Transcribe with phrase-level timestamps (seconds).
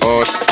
[0.00, 0.51] Oh.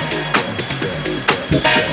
[1.51, 1.91] Yeah.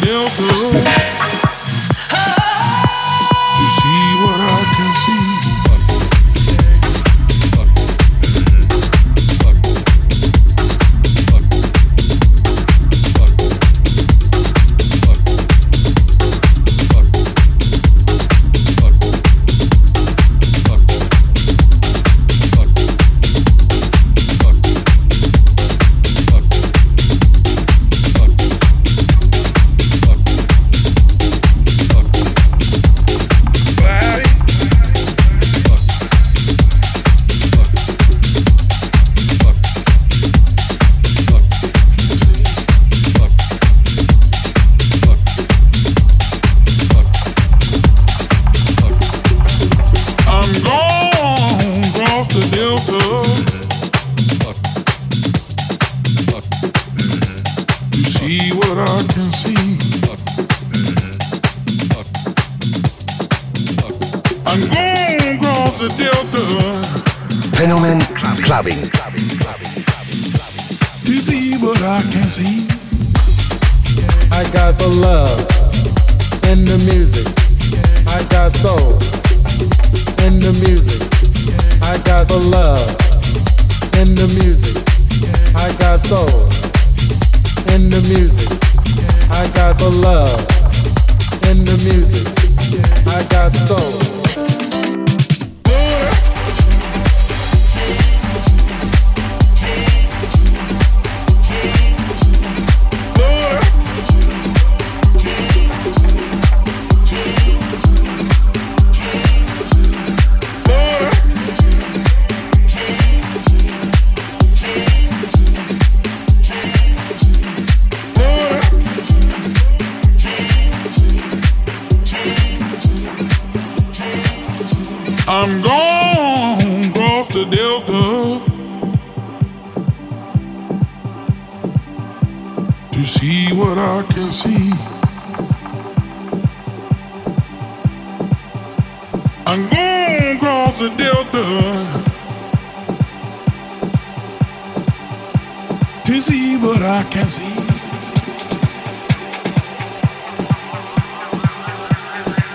[0.00, 0.61] feel good.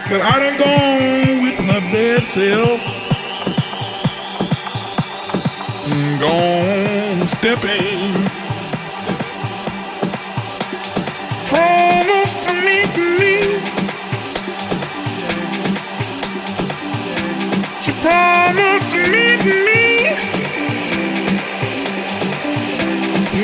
[0.10, 0.40] But I
[1.42, 2.82] with my bad self.
[5.86, 8.30] Mm, I'm going stepping.
[11.46, 13.67] Promise to meet me.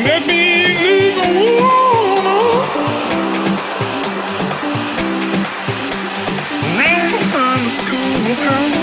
[0.04, 1.18] Let me leave
[7.36, 8.83] I'm a.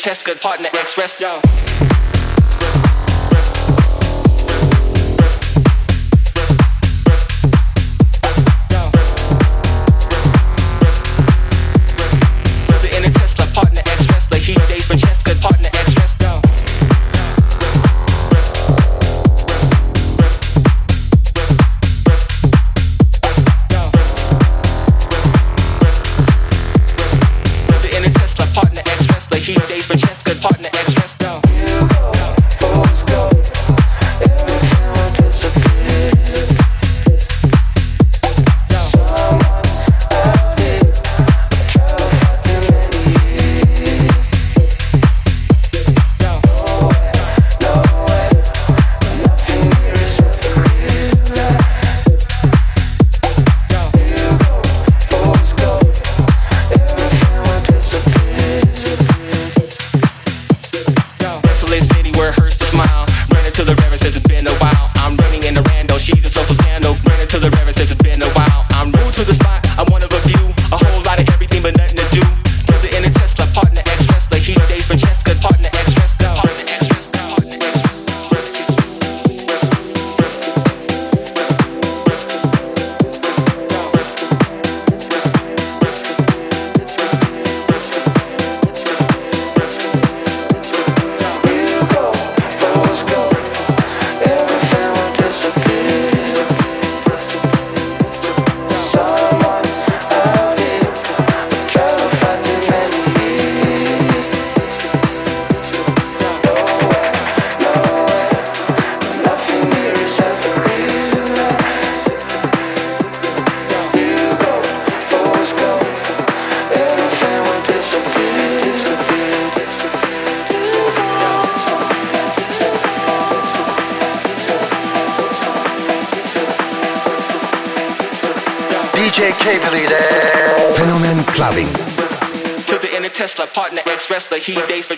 [0.00, 1.49] He dates for Cheska, partner ex wrestler.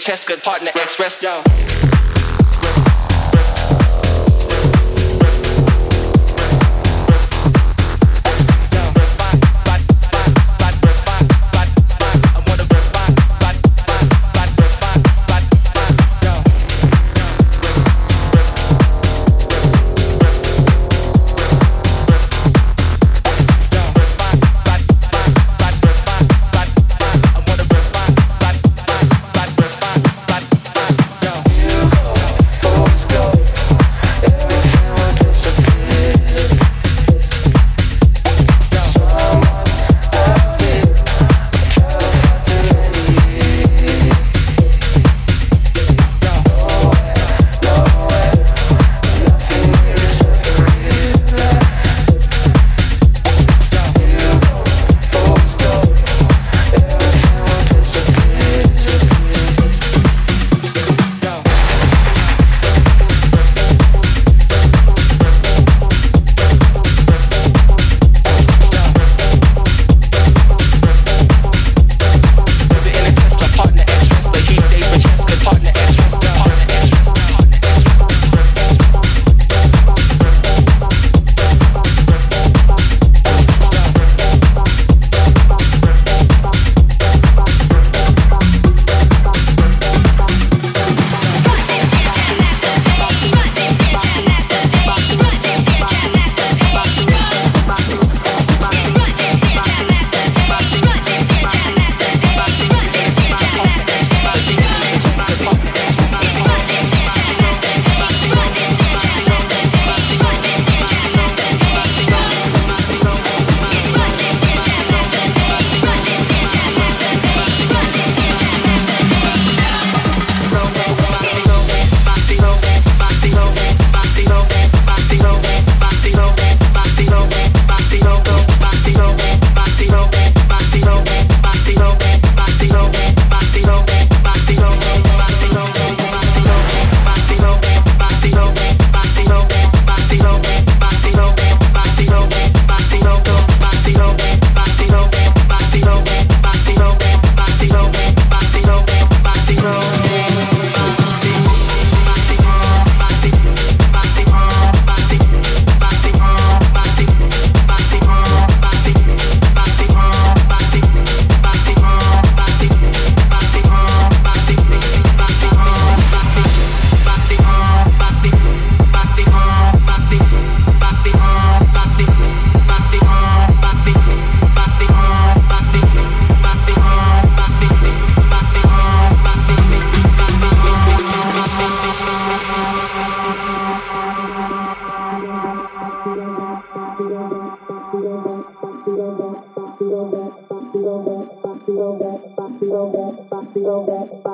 [0.04, 0.51] He dates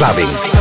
[0.00, 0.59] clubbing.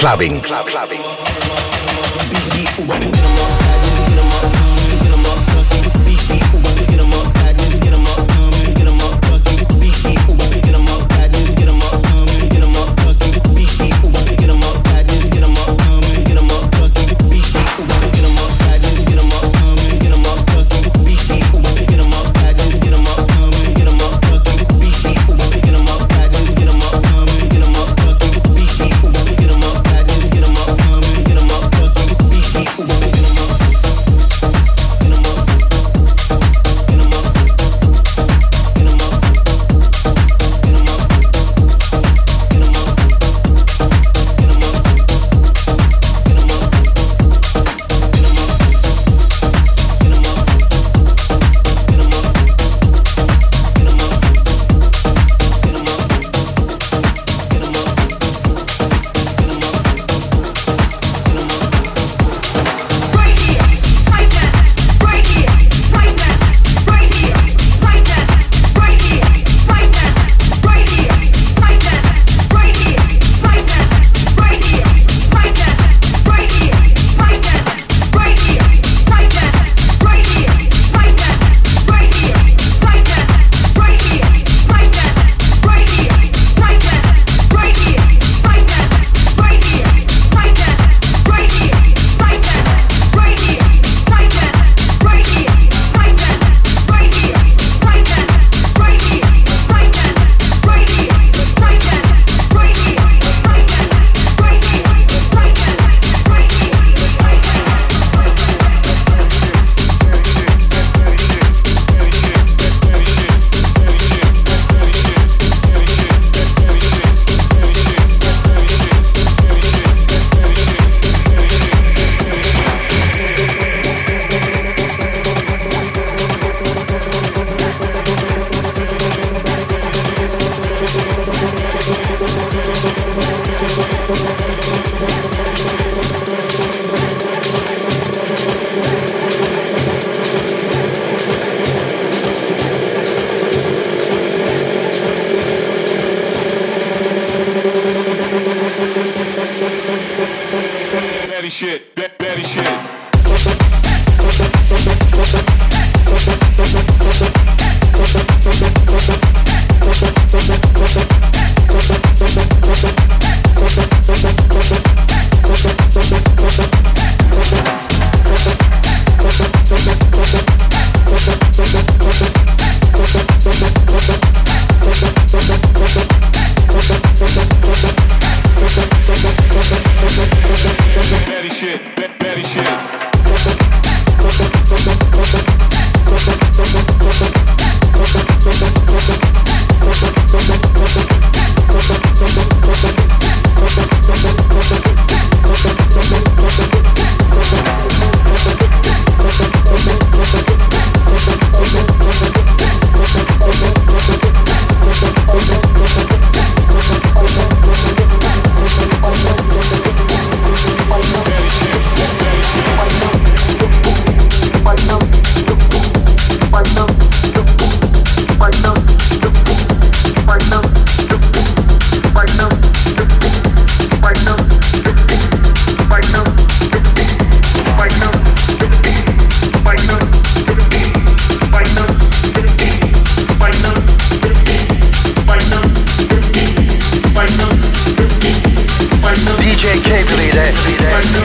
[0.00, 0.40] clubbing.
[0.40, 1.19] clubbing.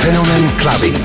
[0.01, 0.95] Fenomen Clubbing.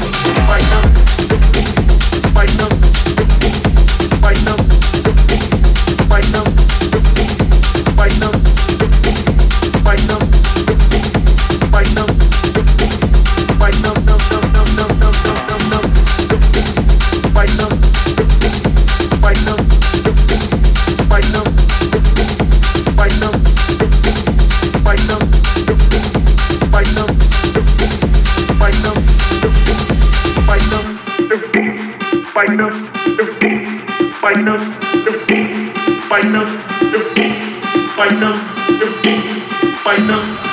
[38.01, 38.35] fight them,
[39.85, 40.50] fight them.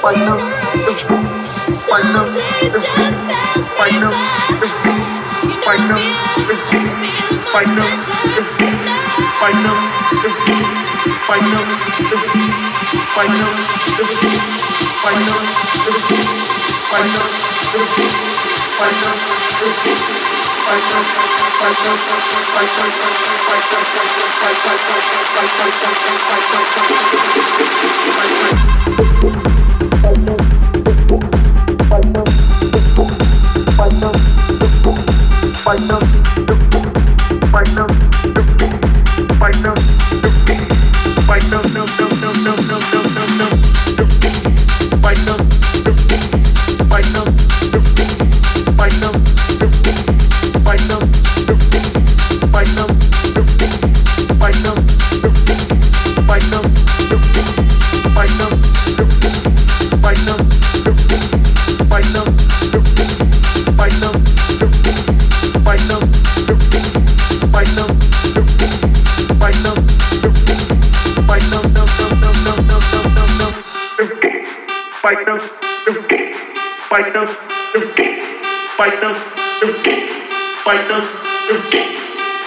[0.00, 0.40] Find out.
[1.74, 2.30] Fight out.
[3.76, 4.14] Fight out.
[5.64, 6.02] Fight out.
[7.52, 8.04] Fight out.
[8.14, 8.54] Fight
[9.38, 9.38] out.
[9.38, 9.78] Fight out.
[13.08, 13.38] Fight out.
[13.38, 13.58] Fight out.
[14.88, 15.44] Fight out.
[16.88, 17.32] Fight out.
[18.78, 19.28] Fight out.
[29.08, 29.47] Thank you.
[35.68, 36.02] Fight up,
[37.52, 37.87] fight up.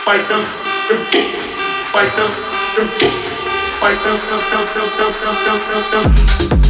[0.04, 0.44] Fight them,
[1.92, 2.32] fight them
[3.82, 6.61] fight them fight them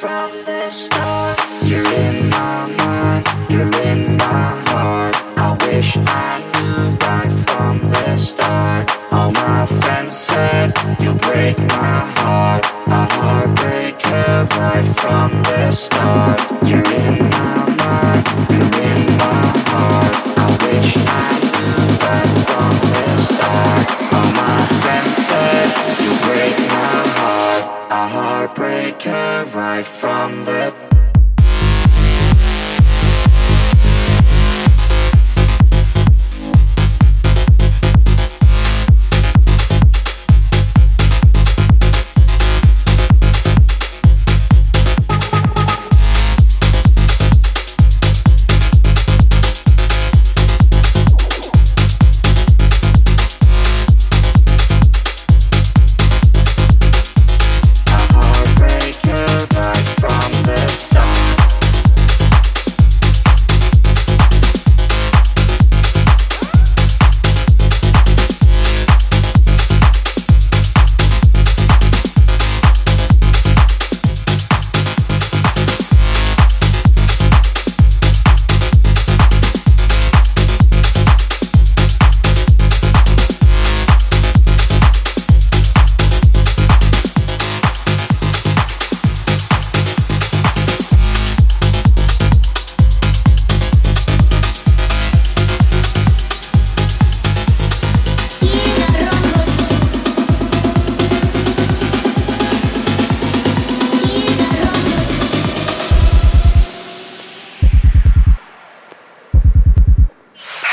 [0.00, 1.38] from the start.
[1.64, 5.14] You're in my mind, you're in my heart.
[5.36, 8.90] I wish I knew right from the start.
[9.10, 12.64] All my friends said you break my heart.
[12.86, 16.38] A heartbreaker right from the start.
[16.62, 17.57] You're in my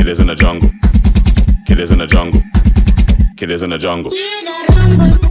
[0.00, 0.70] Killers in the jungle.
[1.66, 2.42] Killers in the jungle.
[3.36, 5.29] Killers in the jungle.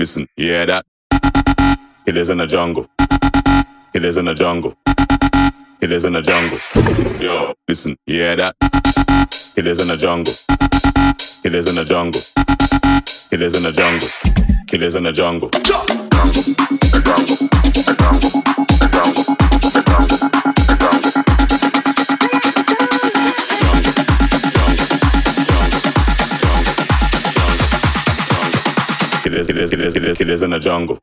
[0.00, 0.16] Is
[2.30, 2.86] in the jungle.
[3.94, 4.74] It is in the jungle.
[5.80, 6.58] It is in the jungle.
[7.20, 8.54] Yo, listen, yeah that?
[9.56, 10.32] It is in the jungle.
[11.44, 12.20] It is in the jungle.
[13.32, 14.08] It is in the jungle.
[14.72, 15.50] It is in the jungle.
[15.50, 16.54] Jungle, jungle,
[17.02, 17.48] jungle,
[18.90, 19.37] jungle.
[29.38, 30.98] It is, it is, it is, it is, in the jungle.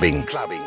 [0.00, 0.24] Clubbing.
[0.24, 0.59] clubbing.